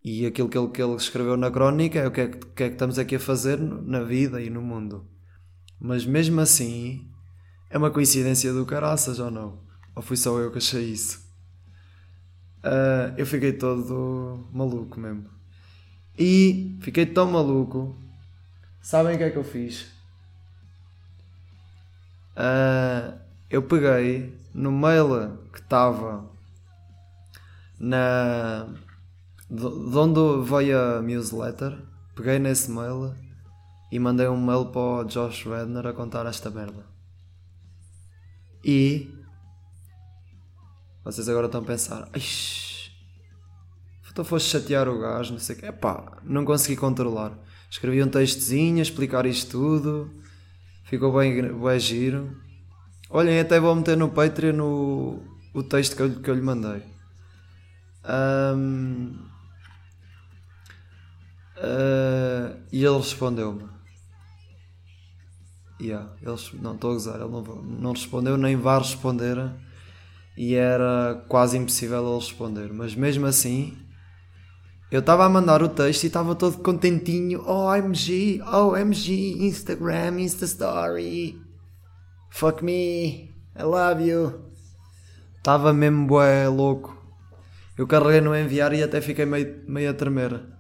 E 0.03 0.25
aquilo 0.25 0.50
que 0.50 0.58
ele, 0.58 0.70
que 0.70 0.82
ele 0.82 0.96
escreveu 0.96 1.38
na 1.38 1.50
crónica 1.50 2.00
é 2.00 2.08
o 2.08 2.12
que 2.12 2.22
é 2.22 2.27
que, 2.27 2.38
que 2.38 2.63
é 2.63 2.67
que 2.67 2.75
estamos 2.75 3.00
aqui 3.00 3.15
a 3.15 3.20
fazer 3.20 3.60
na 3.60 4.03
vida 4.03 4.41
e 4.41 4.50
no 4.50 4.62
mundo. 4.62 5.08
Mas 5.79 6.05
mesmo 6.05 6.41
assim, 6.41 7.10
é 7.75 7.77
uma 7.77 7.91
coincidência 7.91 8.53
do 8.53 8.65
caraças 8.65 9.20
ou 9.20 9.29
não? 9.29 9.60
Ou 9.94 10.01
fui 10.01 10.15
só 10.15 10.39
eu 10.39 10.50
que 10.50 10.60
achei 10.60 10.94
isso? 10.94 11.20
Uh, 12.63 13.12
eu 13.17 13.25
fiquei 13.25 13.51
todo 13.51 14.48
maluco 14.53 14.98
mesmo. 14.98 15.29
E 16.17 16.77
fiquei 16.79 17.05
tão 17.05 17.29
maluco. 17.29 17.94
Sabem 18.82 19.15
o 19.15 19.17
que 19.17 19.25
é 19.25 19.29
que 19.29 19.36
eu 19.36 19.44
fiz? 19.44 19.88
Uh, 22.38 23.20
eu 23.50 23.62
peguei 23.63 24.34
no 24.53 24.72
mail 24.72 25.38
que 25.51 25.60
estava 25.60 26.24
na. 27.77 28.70
De 29.50 29.98
onde 29.98 30.50
veio 30.50 30.79
a 30.79 31.01
newsletter, 31.01 31.77
peguei 32.15 32.39
nesse 32.39 32.72
mail 32.72 33.13
e 33.91 34.00
mandei 34.00 34.29
um 34.29 34.39
mail 34.39 34.67
para 34.67 34.79
o 34.79 35.03
Josh 35.03 35.44
Redner 35.44 35.86
a 35.86 35.91
contar 35.91 36.25
esta 36.25 36.50
merda. 36.50 36.85
E 38.67 39.13
vocês 41.03 41.29
agora 41.29 41.45
estão 41.45 41.62
a 41.62 41.63
pensar, 41.63 42.10
então 44.10 44.25
foste 44.25 44.50
chatear 44.50 44.89
o 44.89 44.98
gajo, 44.98 45.34
não 45.34 45.39
sei 45.39 45.55
o 45.55 45.60
quê. 45.60 45.65
Epá, 45.67 46.17
não 46.24 46.43
consegui 46.43 46.75
controlar. 46.75 47.38
Escrevi 47.69 48.01
um 48.01 48.07
textozinho 48.07 48.79
a 48.79 48.81
explicar 48.81 49.27
isto 49.27 49.51
tudo. 49.51 50.12
Ficou 50.86 51.13
bem, 51.15 51.53
bem 51.53 51.79
giro. 51.79 52.36
Olhem, 53.07 53.39
até 53.39 53.60
vou 53.60 53.75
meter 53.75 53.95
no 53.95 54.10
Patreon 54.10 54.60
o, 54.60 55.24
o 55.53 55.62
texto 55.62 55.95
que 55.95 56.01
eu, 56.01 56.22
que 56.22 56.29
eu 56.29 56.34
lhe 56.34 56.41
mandei. 56.41 56.81
Um, 58.03 59.27
uh, 61.57 62.57
e 62.72 62.84
ele 62.84 62.98
respondeu-me. 62.98 63.75
Yeah, 65.79 66.10
eles, 66.22 66.51
não 66.53 66.75
estou 66.75 66.91
a 66.91 66.94
gozar, 66.94 67.15
ele 67.20 67.29
não, 67.29 67.41
não 67.41 67.91
respondeu, 67.91 68.38
nem 68.38 68.55
vai 68.55 68.79
responder 68.79 69.51
e 70.38 70.55
era 70.55 71.24
quase 71.27 71.58
impossível 71.58 72.05
ele 72.05 72.15
responder. 72.15 72.72
Mas 72.74 72.96
mesmo 72.96 73.25
assim, 73.25 73.77
eu 74.91 75.00
estava 75.00 75.25
a 75.25 75.29
mandar 75.29 75.62
o 75.62 75.70
texto 75.70 76.03
e 76.03 76.08
estava 76.08 76.36
todo 76.36 76.58
contentinho. 76.62 77.44
Oh, 77.46 77.74
MG, 77.74 78.41
oh, 78.41 78.75
MG, 78.75 79.46
Instagram, 79.46 80.22
Insta 80.22 80.46
Story. 80.46 81.41
Fuck 82.29 82.63
me, 82.63 83.34
I 83.58 83.63
love 83.63 84.03
you. 84.03 84.41
Estava 85.38 85.74
mesmo 85.74 86.08
bué 86.08 86.48
louco. 86.48 86.96
Eu 87.77 87.88
carreguei 87.88 88.22
no 88.22 88.36
enviar 88.36 88.74
e 88.74 88.82
até 88.82 89.01
fiquei 89.01 89.25
meio, 89.25 89.63
meio 89.67 89.91
a 89.91 89.94
tremer. 89.94 90.54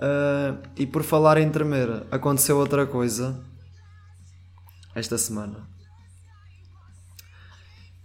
Uh, 0.00 0.68
e 0.76 0.86
por 0.86 1.02
falar 1.02 1.38
em 1.38 1.50
tremer, 1.50 2.06
aconteceu 2.10 2.56
outra 2.58 2.86
coisa 2.86 3.42
esta 4.94 5.16
semana 5.16 5.68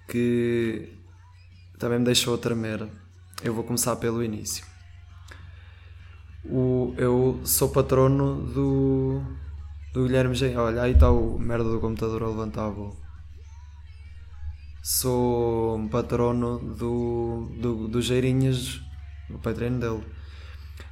que 0.07 0.93
também 1.79 1.99
me 1.99 2.05
deixou 2.05 2.35
a 2.35 2.37
tremer. 2.37 2.87
Eu 3.43 3.53
vou 3.53 3.63
começar 3.63 3.95
pelo 3.97 4.23
início. 4.23 4.65
O, 6.45 6.93
eu 6.97 7.41
sou 7.43 7.69
patrono 7.69 8.41
do, 8.53 9.21
do 9.93 10.03
Guilherme 10.03 10.35
G. 10.35 10.55
Olha, 10.55 10.83
aí 10.83 10.93
está 10.93 11.09
o 11.09 11.39
merda 11.39 11.69
do 11.69 11.79
computador 11.79 12.23
a 12.23 12.27
levantar 12.27 12.65
a 12.65 12.69
voo. 12.69 12.95
Sou 14.83 15.89
patrono 15.89 16.59
do, 16.59 17.51
do, 17.59 17.87
do 17.87 18.01
Geirinhas, 18.01 18.79
no 19.29 19.39
Patreon 19.39 19.79
dele. 19.79 20.05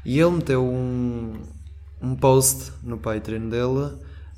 E 0.06 0.20
ele 0.20 0.32
meteu 0.32 0.64
um, 0.64 1.42
um 2.02 2.16
post 2.16 2.72
no 2.84 2.98
Patreon 2.98 3.50
dele 3.50 3.98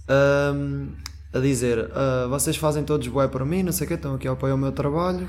um, 0.10 0.89
a 1.34 1.39
dizer: 1.39 1.79
uh, 1.79 2.29
Vocês 2.29 2.55
fazem 2.55 2.84
todos 2.84 3.07
bué 3.07 3.27
para 3.27 3.45
mim, 3.45 3.63
não 3.63 3.72
sei 3.72 3.86
o 3.86 3.88
que, 3.88 3.93
estão 3.95 4.15
aqui 4.15 4.27
a 4.27 4.31
apoiar 4.31 4.55
o 4.55 4.57
meu 4.57 4.72
trabalho. 4.72 5.27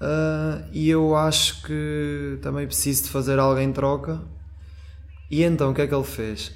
Uh, 0.00 0.62
e 0.72 0.90
eu 0.90 1.16
acho 1.16 1.62
que 1.62 2.38
também 2.42 2.66
preciso 2.66 3.04
de 3.04 3.10
fazer 3.10 3.38
algo 3.38 3.58
em 3.58 3.72
troca. 3.72 4.20
E 5.30 5.42
então 5.42 5.70
o 5.70 5.74
que 5.74 5.82
é 5.82 5.86
que 5.86 5.94
ele 5.94 6.04
fez? 6.04 6.52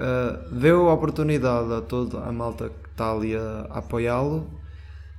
Uh, 0.00 0.54
deu 0.54 0.88
a 0.88 0.94
oportunidade 0.94 1.72
a 1.74 1.80
toda 1.80 2.20
a 2.20 2.32
malta 2.32 2.70
que 2.70 2.88
está 2.88 3.12
ali 3.12 3.36
a, 3.36 3.66
a 3.68 3.78
apoiá-lo 3.78 4.48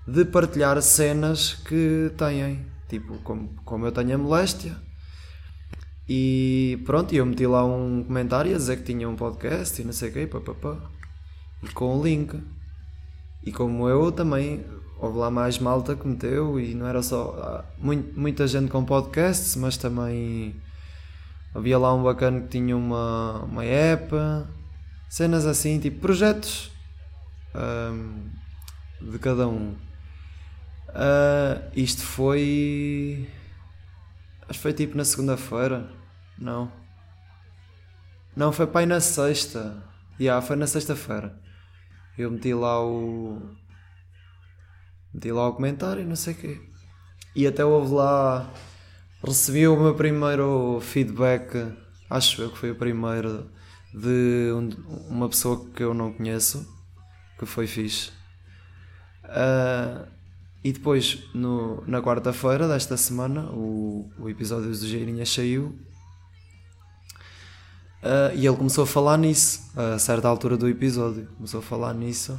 de 0.07 0.25
partilhar 0.25 0.81
cenas 0.81 1.53
que 1.53 2.11
têm, 2.17 2.65
tipo 2.89 3.17
como, 3.19 3.49
como 3.63 3.85
eu 3.85 3.91
tenho 3.91 4.15
a 4.15 4.17
moléstia. 4.17 4.75
E 6.07 6.81
pronto, 6.85 7.13
eu 7.13 7.25
meti 7.25 7.45
lá 7.45 7.63
um 7.65 8.03
comentário 8.03 8.53
a 8.53 8.57
dizer 8.57 8.77
que 8.77 8.83
tinha 8.83 9.07
um 9.07 9.15
podcast 9.15 9.81
e 9.81 9.85
não 9.85 9.93
sei 9.93 10.09
o 10.09 10.13
quê, 10.13 10.27
papapá 10.27 10.77
e 11.63 11.69
com 11.69 11.97
o 11.97 12.03
link. 12.03 12.41
E 13.43 13.51
como 13.51 13.87
eu 13.87 14.11
também, 14.11 14.63
houve 14.99 15.17
lá 15.17 15.31
mais 15.31 15.57
malta 15.57 15.95
que 15.95 16.07
meteu 16.07 16.59
e 16.59 16.73
não 16.73 16.87
era 16.87 17.01
só 17.01 17.35
ah, 17.39 17.65
muito, 17.77 18.19
muita 18.19 18.47
gente 18.47 18.69
com 18.69 18.83
podcasts, 18.85 19.55
mas 19.55 19.77
também 19.77 20.55
havia 21.53 21.77
lá 21.77 21.93
um 21.93 22.03
bacana 22.03 22.41
que 22.41 22.47
tinha 22.47 22.75
uma, 22.75 23.43
uma 23.43 23.63
app, 23.65 24.11
cenas 25.09 25.45
assim, 25.45 25.79
tipo 25.79 25.99
projetos 26.01 26.71
um, 27.55 28.29
de 29.01 29.17
cada 29.19 29.47
um. 29.47 29.75
Uh, 30.89 31.71
isto 31.75 32.01
foi. 32.01 33.27
Acho 34.51 34.59
que 34.59 34.63
foi 34.63 34.73
tipo 34.73 34.97
na 34.97 35.05
segunda-feira. 35.05 35.89
Não. 36.37 36.69
Não, 38.35 38.51
foi 38.51 38.67
pai 38.67 38.85
na 38.85 38.99
sexta. 38.99 39.81
Yeah, 40.19 40.45
foi 40.45 40.57
na 40.57 40.67
sexta-feira 40.67 41.41
eu 42.17 42.31
meti 42.31 42.53
lá 42.53 42.83
o. 42.85 43.41
meti 45.13 45.31
lá 45.31 45.47
o 45.49 45.53
comentário, 45.53 46.05
não 46.05 46.15
sei 46.15 46.33
o 46.33 46.37
quê. 46.37 46.61
E 47.35 47.47
até 47.47 47.63
houve 47.63 47.93
lá. 47.93 48.51
recebi 49.23 49.67
o 49.67 49.77
meu 49.77 49.95
primeiro 49.95 50.79
feedback, 50.81 51.73
acho 52.09 52.41
eu 52.41 52.51
que 52.51 52.57
foi 52.57 52.71
o 52.71 52.75
primeiro, 52.75 53.49
de 53.93 54.51
uma 55.09 55.29
pessoa 55.29 55.65
que 55.71 55.83
eu 55.83 55.93
não 55.93 56.13
conheço, 56.13 56.67
que 57.39 57.45
foi 57.45 57.67
fixe. 57.67 58.11
Uh, 59.25 60.07
e 60.63 60.71
depois, 60.71 61.19
no, 61.33 61.83
na 61.87 62.01
quarta-feira 62.01 62.67
desta 62.67 62.95
semana, 62.97 63.49
o, 63.51 64.09
o 64.19 64.29
episódio 64.29 64.69
do 64.69 64.87
Geirinha 64.87 65.25
saiu 65.25 65.75
Uh, 68.01 68.35
e 68.35 68.47
ele 68.47 68.57
começou 68.57 68.83
a 68.83 68.87
falar 68.87 69.15
nisso, 69.15 69.71
a 69.75 69.99
certa 69.99 70.27
altura 70.27 70.57
do 70.57 70.67
episódio. 70.67 71.27
Começou 71.37 71.59
a 71.59 71.63
falar 71.63 71.93
nisso. 71.93 72.33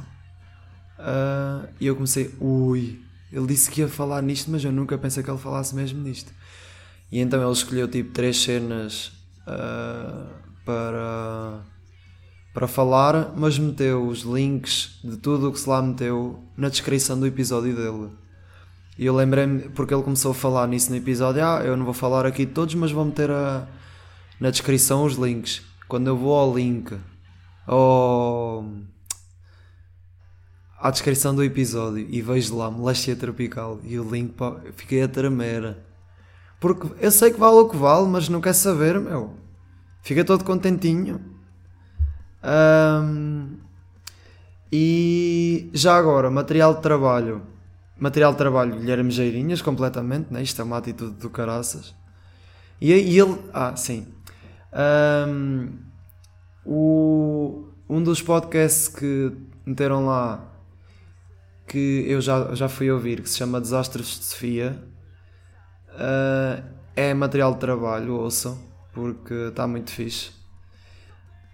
Uh, 0.99 1.67
e 1.79 1.87
eu 1.87 1.95
comecei, 1.95 2.33
ui, 2.39 3.01
ele 3.31 3.47
disse 3.47 3.71
que 3.71 3.81
ia 3.81 3.87
falar 3.87 4.21
nisto, 4.21 4.51
mas 4.51 4.63
eu 4.63 4.71
nunca 4.71 4.97
pensei 4.97 5.23
que 5.23 5.29
ele 5.29 5.39
falasse 5.39 5.73
mesmo 5.73 6.01
nisto. 6.01 6.31
E 7.11 7.19
então 7.19 7.41
ele 7.41 7.51
escolheu 7.51 7.87
tipo 7.87 8.11
três 8.11 8.37
cenas 8.41 9.13
uh, 9.47 10.29
para, 10.65 11.61
para 12.53 12.67
falar, 12.67 13.33
mas 13.35 13.57
meteu 13.57 14.05
os 14.05 14.21
links 14.21 14.99
de 15.03 15.17
tudo 15.17 15.49
o 15.49 15.51
que 15.51 15.59
se 15.59 15.67
lá 15.67 15.81
meteu 15.81 16.39
na 16.55 16.69
descrição 16.69 17.19
do 17.19 17.25
episódio 17.25 17.75
dele. 17.75 18.11
E 18.97 19.07
eu 19.07 19.15
lembrei-me, 19.15 19.69
porque 19.69 19.91
ele 19.91 20.03
começou 20.03 20.31
a 20.31 20.35
falar 20.35 20.67
nisso 20.67 20.91
no 20.91 20.95
episódio, 20.95 21.43
ah, 21.43 21.61
eu 21.65 21.75
não 21.75 21.83
vou 21.83 21.95
falar 21.95 22.27
aqui 22.27 22.45
de 22.45 22.51
todos, 22.51 22.75
mas 22.75 22.91
vou 22.91 23.03
meter 23.03 23.31
a, 23.31 23.67
na 24.39 24.51
descrição 24.51 25.03
os 25.03 25.15
links. 25.15 25.63
Quando 25.87 26.07
eu 26.07 26.15
vou 26.15 26.35
ao 26.35 26.55
link, 26.55 26.95
ao, 27.65 28.63
à 30.79 30.91
descrição 30.91 31.33
do 31.33 31.43
episódio 31.43 32.05
e 32.07 32.21
vejo 32.21 32.55
lá 32.55 32.69
moléstia 32.69 33.15
tropical 33.15 33.79
e 33.83 33.97
o 33.97 34.07
link, 34.07 34.33
pá, 34.33 34.61
fiquei 34.75 35.01
a 35.01 35.07
tremer. 35.07 35.75
Porque 36.59 36.87
eu 36.99 37.11
sei 37.11 37.31
que 37.31 37.39
vale 37.39 37.55
o 37.55 37.67
que 37.67 37.75
vale, 37.75 38.07
mas 38.07 38.29
não 38.29 38.39
quer 38.39 38.53
saber, 38.53 38.99
meu. 38.99 39.33
Fica 40.03 40.23
todo 40.23 40.43
contentinho. 40.43 41.32
Um, 42.43 43.57
e 44.71 45.69
já 45.73 45.95
agora, 45.95 46.29
material 46.29 46.75
de 46.75 46.81
trabalho. 46.81 47.43
Material 47.97 48.31
de 48.31 48.37
trabalho, 48.37 48.79
Guilherme 48.79 49.11
Geirinhas, 49.11 49.61
completamente, 49.61 50.33
né? 50.33 50.41
isto 50.41 50.59
é 50.61 50.63
uma 50.65 50.77
atitude 50.77 51.15
do 51.17 51.29
caraças. 51.29 51.95
E, 52.81 52.91
e 52.91 53.19
ele. 53.19 53.39
Ah, 53.53 53.75
sim. 53.75 54.07
Um, 54.73 55.69
o, 56.65 57.67
um 57.87 58.03
dos 58.03 58.21
podcasts 58.21 58.87
que 58.87 59.31
meteram 59.65 60.05
lá 60.05 60.49
que 61.67 62.05
eu 62.07 62.19
já, 62.19 62.53
já 62.55 62.67
fui 62.67 62.91
ouvir, 62.91 63.21
que 63.21 63.29
se 63.29 63.37
chama 63.37 63.61
Desastres 63.61 64.19
de 64.19 64.25
Sofia, 64.25 64.83
uh, 65.89 66.63
é 66.95 67.13
material 67.13 67.53
de 67.53 67.59
trabalho, 67.59 68.15
ouçam, 68.15 68.59
porque 68.93 69.33
está 69.33 69.65
muito 69.67 69.91
fixe. 69.91 70.31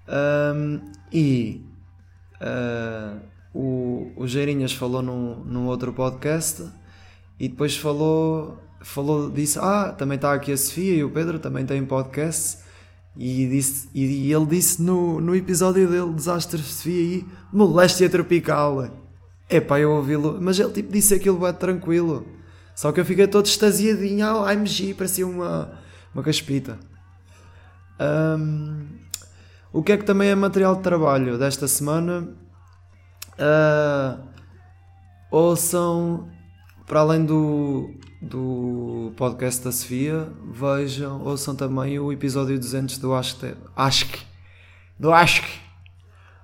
Um, 0.10 0.82
e 1.13 1.63
uh, 2.42 3.20
o, 3.54 4.12
o 4.16 4.28
Geirinhas 4.28 4.74
falou 4.74 5.01
num, 5.04 5.44
num 5.44 5.68
outro 5.68 5.94
podcast 5.94 6.68
e 7.39 7.48
depois 7.48 7.78
falou, 7.78 8.58
falou 8.82 9.30
disse: 9.30 9.60
Ah, 9.60 9.94
também 9.98 10.16
está 10.16 10.34
aqui 10.34 10.51
a 10.51 10.58
Sofia 10.58 10.96
e 10.96 11.04
o 11.04 11.12
Pedro 11.12 11.39
também 11.39 11.66
têm 11.66 11.86
podcast. 11.86 12.68
E, 13.18 13.48
disse, 13.48 13.89
e 13.94 14.32
ele 14.32 14.46
disse 14.46 14.82
no, 14.82 15.20
no 15.20 15.36
episódio 15.36 15.89
dele, 15.89 16.13
Desastre 16.13 16.62
de 16.62 16.68
Sofia, 16.68 17.18
e 17.18 17.25
moléstia 17.51 18.10
tropical. 18.10 18.89
Epá, 19.50 19.80
eu 19.80 19.92
ouvi-lo, 19.92 20.38
mas 20.39 20.60
ele 20.60 20.72
tipo 20.72 20.92
disse 20.92 21.13
aquilo 21.13 21.39
bem 21.39 21.54
tranquilo. 21.54 22.25
Só 22.75 22.94
que 22.94 23.00
eu 23.00 23.06
fiquei 23.06 23.28
todo 23.28 23.46
extasiadinho, 23.46 24.25
ah, 24.25 24.50
AMG, 24.51 24.94
parecia 24.94 25.28
uma, 25.28 25.78
uma 26.13 26.24
caspita. 26.24 26.80
Um, 28.00 28.88
o 29.72 29.84
que 29.84 29.92
é 29.92 29.98
que 29.98 30.04
também 30.04 30.30
é 30.30 30.36
material 30.36 30.76
de 30.76 30.82
trabalho 30.82 31.38
desta 31.38 31.68
semana? 31.68 32.28
Uh, 33.38 34.22
ouçam, 35.32 36.30
para 36.86 37.00
além 37.00 37.26
do, 37.26 37.94
do 38.22 39.14
podcast 39.16 39.64
da 39.64 39.72
Sofia, 39.72 40.28
vejam, 40.52 41.22
ouçam 41.24 41.56
também 41.56 42.00
o 42.00 42.12
episódio 42.12 42.58
200 42.58 42.98
do 42.98 43.14
Ask 43.14 43.42
do 45.00 45.14
Ask 45.14 45.44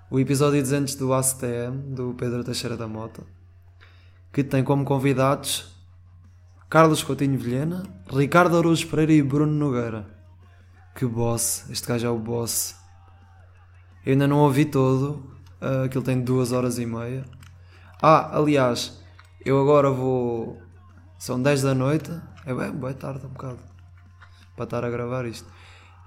o 0.10 0.20
episódio 0.20 0.62
200 0.62 0.96
do 0.96 1.13
ACTM, 1.13 1.94
do 1.94 2.13
Pedro 2.13 2.44
Teixeira 2.44 2.77
da 2.77 2.88
Mota, 2.88 3.24
que 4.32 4.44
tem 4.44 4.63
como 4.63 4.86
convidados 4.86 5.75
Carlos 6.70 7.03
Coutinho 7.03 7.38
Vilhena, 7.38 7.84
Ricardo 8.10 8.58
Araújo 8.58 8.88
Pereira 8.88 9.13
e 9.13 9.22
Bruno 9.22 9.51
Nogueira. 9.51 10.05
Que 10.96 11.05
boss, 11.05 11.65
este 11.70 11.88
gajo 11.88 12.07
é 12.07 12.09
o 12.09 12.18
boss. 12.18 12.75
Eu 14.05 14.11
ainda 14.11 14.27
não 14.27 14.37
ouvi 14.37 14.65
todo, 14.65 15.24
uh, 15.59 15.85
aquilo 15.85 16.03
tem 16.03 16.22
duas 16.22 16.51
horas 16.51 16.77
e 16.77 16.85
meia. 16.85 17.25
Ah, 18.00 18.37
aliás, 18.37 19.01
eu 19.44 19.59
agora 19.59 19.89
vou. 19.89 20.61
São 21.18 21.41
10 21.41 21.63
da 21.63 21.74
noite, 21.74 22.11
é 22.46 22.53
bem, 22.53 22.72
boa 22.72 22.94
tarde 22.94 23.25
um 23.25 23.29
bocado, 23.29 23.57
para 24.55 24.65
estar 24.65 24.85
a 24.85 24.89
gravar 24.91 25.25
isto. 25.25 25.50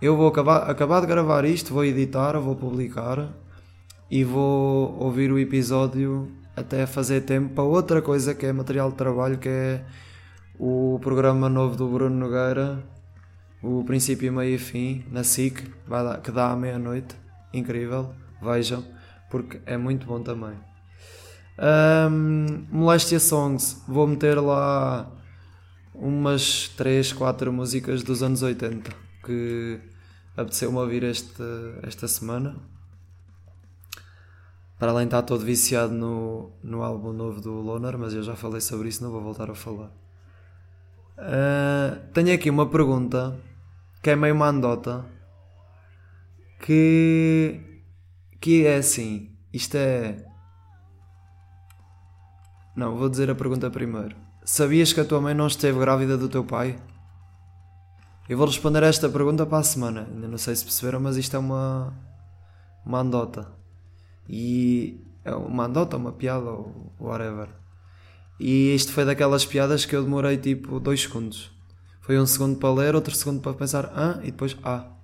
Eu 0.01 0.17
vou 0.17 0.29
acabar, 0.29 0.71
acabar 0.71 1.01
de 1.01 1.09
gravar 1.09 1.45
isto, 1.45 1.75
vou 1.75 1.85
editar, 1.85 2.39
vou 2.39 2.55
publicar 2.55 3.31
e 4.09 4.23
vou 4.23 4.97
ouvir 5.01 5.33
o 5.33 5.39
episódio 5.39 6.31
até 6.55 6.87
fazer 6.87 7.23
tempo 7.23 7.53
para 7.53 7.65
outra 7.65 8.01
coisa 8.01 8.33
que 8.33 8.47
é 8.47 8.53
material 8.53 8.91
de 8.91 8.97
trabalho, 8.97 9.39
que 9.39 9.49
é 9.49 9.85
o 10.57 11.01
programa 11.03 11.49
novo 11.49 11.75
do 11.75 11.89
Bruno 11.89 12.15
Nogueira, 12.15 12.79
o 13.61 13.83
Princípio, 13.83 14.33
Meio 14.33 14.55
e 14.55 14.59
Fim, 14.59 15.05
na 15.11 15.25
SIC, 15.25 15.65
que 16.23 16.31
dá 16.31 16.53
à 16.53 16.57
meia-noite. 16.57 17.28
Incrível, 17.53 18.15
vejam, 18.43 18.85
porque 19.31 19.61
é 19.67 19.77
muito 19.77 20.07
bom 20.07 20.23
também. 20.23 20.55
Um, 21.59 22.67
Molestia 22.71 23.19
Songs, 23.19 23.83
vou 23.89 24.07
meter 24.07 24.41
lá 24.41 25.11
umas 25.95 26.69
3, 26.77 27.13
4 27.13 27.53
músicas 27.53 28.03
dos 28.03 28.23
anos 28.23 28.43
80 28.43 28.91
que 29.25 29.81
apeteceu-me 30.37 30.79
ouvir 30.79 31.03
este, 31.03 31.43
esta 31.83 32.07
semana 32.07 32.57
para 34.79 34.93
além 34.93 35.09
de 35.09 35.09
estar 35.09 35.23
todo 35.23 35.45
viciado 35.45 35.93
no, 35.93 36.53
no 36.63 36.83
álbum 36.83 37.13
novo 37.13 37.41
do 37.41 37.53
Loner, 37.55 37.99
mas 37.99 38.15
eu 38.15 38.23
já 38.23 38.37
falei 38.37 38.61
sobre 38.61 38.89
isso, 38.89 39.03
não 39.03 39.11
vou 39.11 39.21
voltar 39.21 39.51
a 39.51 39.55
falar. 39.55 39.91
Uh, 41.19 41.99
tenho 42.15 42.33
aqui 42.33 42.49
uma 42.49 42.71
pergunta 42.71 43.37
que 44.01 44.11
é 44.11 44.15
meio 44.15 44.35
uma 44.35 44.47
andota 44.47 45.05
que, 46.61 47.61
que 48.41 48.67
é 48.67 48.77
assim. 48.77 49.31
Isto 49.53 49.77
é. 49.77 50.25
Não, 52.77 52.97
vou 52.97 53.09
dizer 53.09 53.31
a 53.31 53.35
pergunta 53.35 53.71
primeiro. 53.71 54.15
Sabias 54.45 54.93
que 54.93 55.01
a 55.01 55.05
tua 55.05 55.21
mãe 55.21 55.35
não 55.35 55.47
esteve 55.47 55.79
grávida 55.79 56.17
do 56.17 56.29
teu 56.29 56.45
pai? 56.45 56.79
Eu 58.29 58.37
vou 58.37 58.47
responder 58.47 58.83
esta 58.83 59.09
pergunta 59.09 59.47
para 59.47 59.59
a 59.59 59.63
semana. 59.63 60.07
Ainda 60.11 60.29
não 60.29 60.39
sei 60.39 60.55
se 60.55 60.65
perceberam, 60.65 61.01
mas 61.01 61.17
isto 61.17 61.35
é 61.35 61.39
uma, 61.39 61.93
uma 62.85 63.01
andota. 63.01 63.51
E 64.29 65.01
é 65.25 65.35
uma 65.35 65.65
andota, 65.65 65.97
uma 65.97 66.13
piada 66.13 66.51
ou 66.51 66.93
whatever. 67.01 67.49
E 68.39 68.75
isto 68.75 68.93
foi 68.93 69.05
daquelas 69.05 69.45
piadas 69.45 69.85
que 69.85 69.97
eu 69.97 70.03
demorei 70.03 70.37
tipo 70.37 70.79
2 70.79 71.03
segundos. 71.03 71.51
Foi 72.01 72.19
um 72.19 72.27
segundo 72.27 72.59
para 72.59 72.73
ler, 72.73 72.95
outro 72.95 73.15
segundo 73.15 73.41
para 73.41 73.55
pensar 73.55 73.93
ah, 73.95 74.21
e 74.23 74.31
depois 74.31 74.57
ah. 74.63 74.98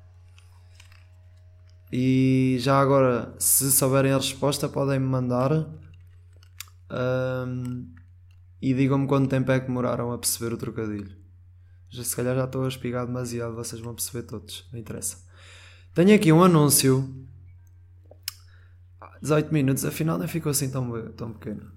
E 1.93 2.57
já 2.61 2.81
agora, 2.81 3.35
se 3.39 3.71
souberem 3.71 4.13
a 4.13 4.17
resposta, 4.17 4.69
podem-me 4.69 5.07
mandar 5.07 5.53
um, 6.91 7.87
e 8.61 8.75
digam-me 8.75 9.07
quanto 9.07 9.29
tempo 9.29 9.51
é 9.53 9.61
que 9.61 9.67
demoraram 9.67 10.13
a 10.13 10.19
perceber 10.19 10.53
o 10.53 10.59
trocadilho. 10.59 11.15
Já, 11.89 12.03
se 12.03 12.17
calhar 12.17 12.35
já 12.35 12.45
estou 12.45 12.65
a 12.65 12.69
espigar 12.69 13.07
demasiado, 13.07 13.55
vocês 13.55 13.81
vão 13.81 13.95
perceber 13.95 14.27
todos, 14.27 14.67
não 14.73 14.81
interessa. 14.81 15.19
Tenho 15.95 16.15
aqui 16.15 16.33
um 16.33 16.43
anúncio 16.43 17.25
18 19.25 19.53
minutos, 19.55 19.85
afinal 19.87 20.19
nem 20.19 20.29
ficou 20.29 20.51
assim 20.51 20.69
tão, 20.69 21.13
tão 21.13 21.33
pequeno. 21.33 21.73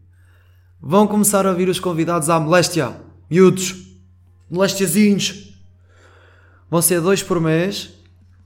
Vão 0.81 1.07
começar 1.07 1.47
a 1.47 1.53
vir 1.53 1.69
os 1.69 1.79
convidados 1.79 2.29
à 2.29 2.39
moléstia. 2.39 2.93
Miúdos. 3.29 3.87
Moléstiazinhos. 4.49 5.57
Vão 6.69 6.81
ser 6.81 6.99
dois 6.99 7.23
por 7.23 7.39
mês. 7.39 7.93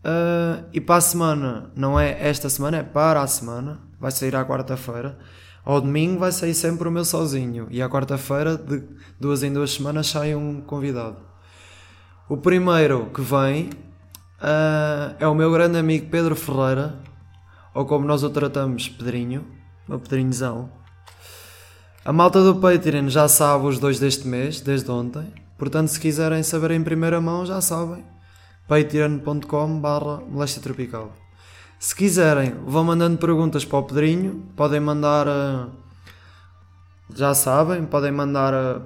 Uh, 0.03 0.65
e 0.73 0.81
para 0.81 0.95
a 0.95 1.01
semana, 1.01 1.71
não 1.75 1.99
é 1.99 2.17
esta 2.27 2.49
semana, 2.49 2.77
é 2.77 2.83
para 2.83 3.21
a 3.21 3.27
semana. 3.27 3.79
Vai 3.99 4.11
sair 4.11 4.35
à 4.35 4.43
quarta-feira. 4.43 5.17
Ao 5.63 5.79
domingo 5.79 6.19
vai 6.19 6.31
sair 6.31 6.53
sempre 6.53 6.87
o 6.87 6.91
meu 6.91 7.05
sozinho. 7.05 7.67
E 7.69 7.81
à 7.81 7.89
quarta-feira, 7.89 8.57
de 8.57 8.83
duas 9.19 9.43
em 9.43 9.53
duas 9.53 9.71
semanas, 9.71 10.07
sai 10.07 10.33
um 10.35 10.61
convidado. 10.61 11.17
O 12.27 12.37
primeiro 12.37 13.11
que 13.13 13.21
vem 13.21 13.69
uh, 14.41 15.15
é 15.19 15.27
o 15.27 15.35
meu 15.35 15.51
grande 15.51 15.77
amigo 15.77 16.07
Pedro 16.09 16.35
Ferreira 16.35 16.95
ou 17.73 17.85
como 17.85 18.05
nós 18.05 18.23
o 18.23 18.29
tratamos, 18.29 18.89
Pedrinho, 18.89 19.45
o 19.87 19.97
Pedrinhozão. 19.97 20.69
A 22.03 22.11
malta 22.11 22.43
do 22.43 22.55
Patreon 22.55 23.09
já 23.09 23.27
sabe 23.27 23.67
os 23.67 23.79
dois 23.79 23.99
deste 23.99 24.27
mês, 24.27 24.59
desde 24.59 24.89
ontem. 24.89 25.31
Portanto, 25.57 25.89
se 25.89 25.99
quiserem 25.99 26.41
saber 26.41 26.71
em 26.71 26.83
primeira 26.83 27.21
mão, 27.21 27.45
já 27.45 27.61
sabem. 27.61 28.03
patreon.com 28.71 29.81
barra 29.81 30.21
tropical. 30.61 31.11
Se 31.77 31.93
quiserem, 31.93 32.55
vão 32.65 32.85
mandando 32.85 33.17
perguntas 33.17 33.65
para 33.65 33.79
o 33.79 33.83
Pedrinho. 33.83 34.45
Podem 34.55 34.79
mandar... 34.79 35.27
Uh, 35.27 35.69
já 37.13 37.33
sabem, 37.33 37.85
podem 37.85 38.13
mandar... 38.13 38.53
Uh, 38.53 38.81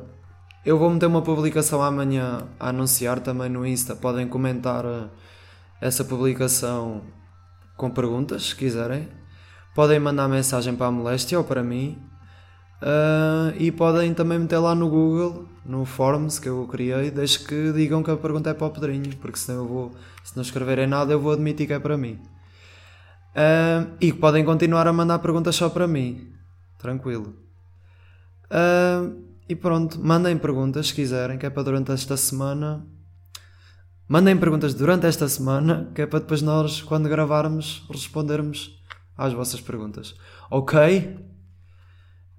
eu 0.65 0.80
vou 0.80 0.89
meter 0.89 1.06
uma 1.06 1.21
publicação 1.21 1.84
amanhã 1.84 2.48
a 2.60 2.69
anunciar 2.69 3.19
também 3.19 3.48
no 3.48 3.63
Insta. 3.63 3.95
Podem 3.95 4.28
comentar 4.28 4.88
uh, 4.88 5.08
essa 5.80 6.04
publicação 6.04 7.04
com 7.78 7.91
perguntas, 7.91 8.48
se 8.48 8.56
quiserem. 8.56 9.08
Podem 9.76 10.00
mandar 10.00 10.28
mensagem 10.28 10.76
para 10.76 10.88
a 10.88 10.91
Moléstia 10.91 11.38
ou 11.38 11.43
para 11.43 11.62
mim. 11.62 12.02
E 13.60 13.71
podem 13.71 14.13
também 14.13 14.39
meter 14.39 14.58
lá 14.60 14.74
no 14.74 14.89
Google, 14.89 15.45
no 15.65 15.84
Forms 15.84 16.39
que 16.39 16.47
eu 16.47 16.67
criei, 16.67 17.10
desde 17.10 17.39
que 17.39 17.73
digam 17.73 18.04
que 18.04 18.12
a 18.12 18.15
pergunta 18.15 18.51
é 18.51 18.54
para 18.54 18.67
o 18.67 18.69
Pedrinho, 18.69 19.15
porque 19.17 19.38
senão 19.38 19.63
eu 19.63 19.67
vou, 19.67 19.91
se 20.23 20.36
não 20.36 20.43
escreverem 20.43 20.88
nada, 20.88 21.12
eu 21.12 21.19
vou 21.19 21.32
admitir 21.32 21.65
que 21.67 21.73
é 21.73 21.80
para 21.80 21.97
mim. 21.97 22.19
Uh, 23.32 23.91
e 23.99 24.13
podem 24.13 24.45
continuar 24.45 24.88
a 24.88 24.93
mandar 24.93 25.19
perguntas 25.19 25.56
só 25.56 25.67
para 25.69 25.88
mim, 25.88 26.32
tranquilo. 26.78 27.36
Uh, 28.45 29.25
e 29.49 29.56
pronto, 29.56 29.99
mandem 29.99 30.38
perguntas 30.38 30.88
se 30.88 30.93
quiserem, 30.93 31.38
que 31.38 31.45
é 31.45 31.49
para 31.49 31.63
durante 31.63 31.91
esta 31.91 32.15
semana. 32.15 32.86
Mandem 34.08 34.38
perguntas 34.38 34.73
durante 34.73 35.08
esta 35.08 35.28
semana, 35.28 35.91
que 35.93 36.01
é 36.01 36.06
para 36.06 36.19
depois 36.19 36.41
nós, 36.41 36.82
quando 36.82 37.10
gravarmos, 37.10 37.86
respondermos 37.91 38.80
às 39.17 39.34
vossas 39.34 39.60
perguntas. 39.60 40.15
Ok? 40.49 41.17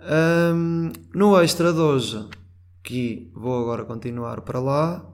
Um, 0.00 0.92
no 1.12 1.40
extra 1.40 1.72
de 1.72 1.80
hoje, 1.80 2.28
que 2.87 3.33
vou 3.35 3.61
agora 3.61 3.85
continuar 3.85 4.42
para 4.42 4.61
lá, 4.61 5.05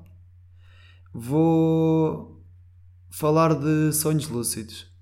vou 1.11 2.45
falar 3.11 3.55
de 3.55 3.91
sonhos 3.95 4.29
lúcidos. 4.29 4.93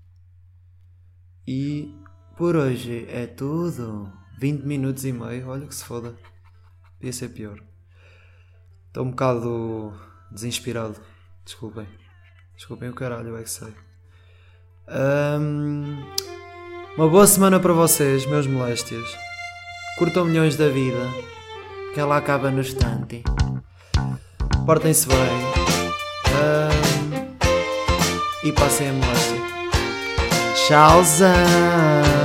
E 1.44 1.92
por 2.36 2.54
hoje 2.54 3.06
é 3.08 3.26
tudo. 3.26 4.12
20 4.38 4.62
minutos 4.62 5.04
e 5.04 5.12
meio, 5.12 5.48
olha 5.48 5.66
que 5.66 5.74
se 5.74 5.84
foda. 5.84 6.16
Podia 6.96 7.12
ser 7.12 7.30
pior. 7.30 7.60
Estou 8.86 9.04
um 9.04 9.10
bocado 9.10 9.92
desinspirado. 10.30 11.00
Desculpem. 11.44 11.88
Desculpem 12.54 12.88
o 12.88 12.94
caralho, 12.94 13.36
é 13.36 13.42
que 13.42 13.50
sei. 13.50 13.74
Um, 14.88 16.04
uma 16.96 17.08
boa 17.08 17.26
semana 17.26 17.58
para 17.58 17.72
vocês, 17.72 18.24
meus 18.26 18.46
moléstias. 18.46 19.04
Curtam 19.98 20.24
milhões 20.24 20.56
da 20.56 20.68
vida, 20.68 20.98
que 21.92 22.00
ela 22.00 22.16
acaba 22.16 22.50
no 22.50 22.60
instante. 22.60 23.22
Portem-se 24.64 25.08
bem. 25.08 25.16
Um, 26.42 28.48
e 28.48 28.52
passem 28.52 28.90
a 28.90 28.92
moléstia. 28.92 29.40
Tchauzão! 30.54 32.19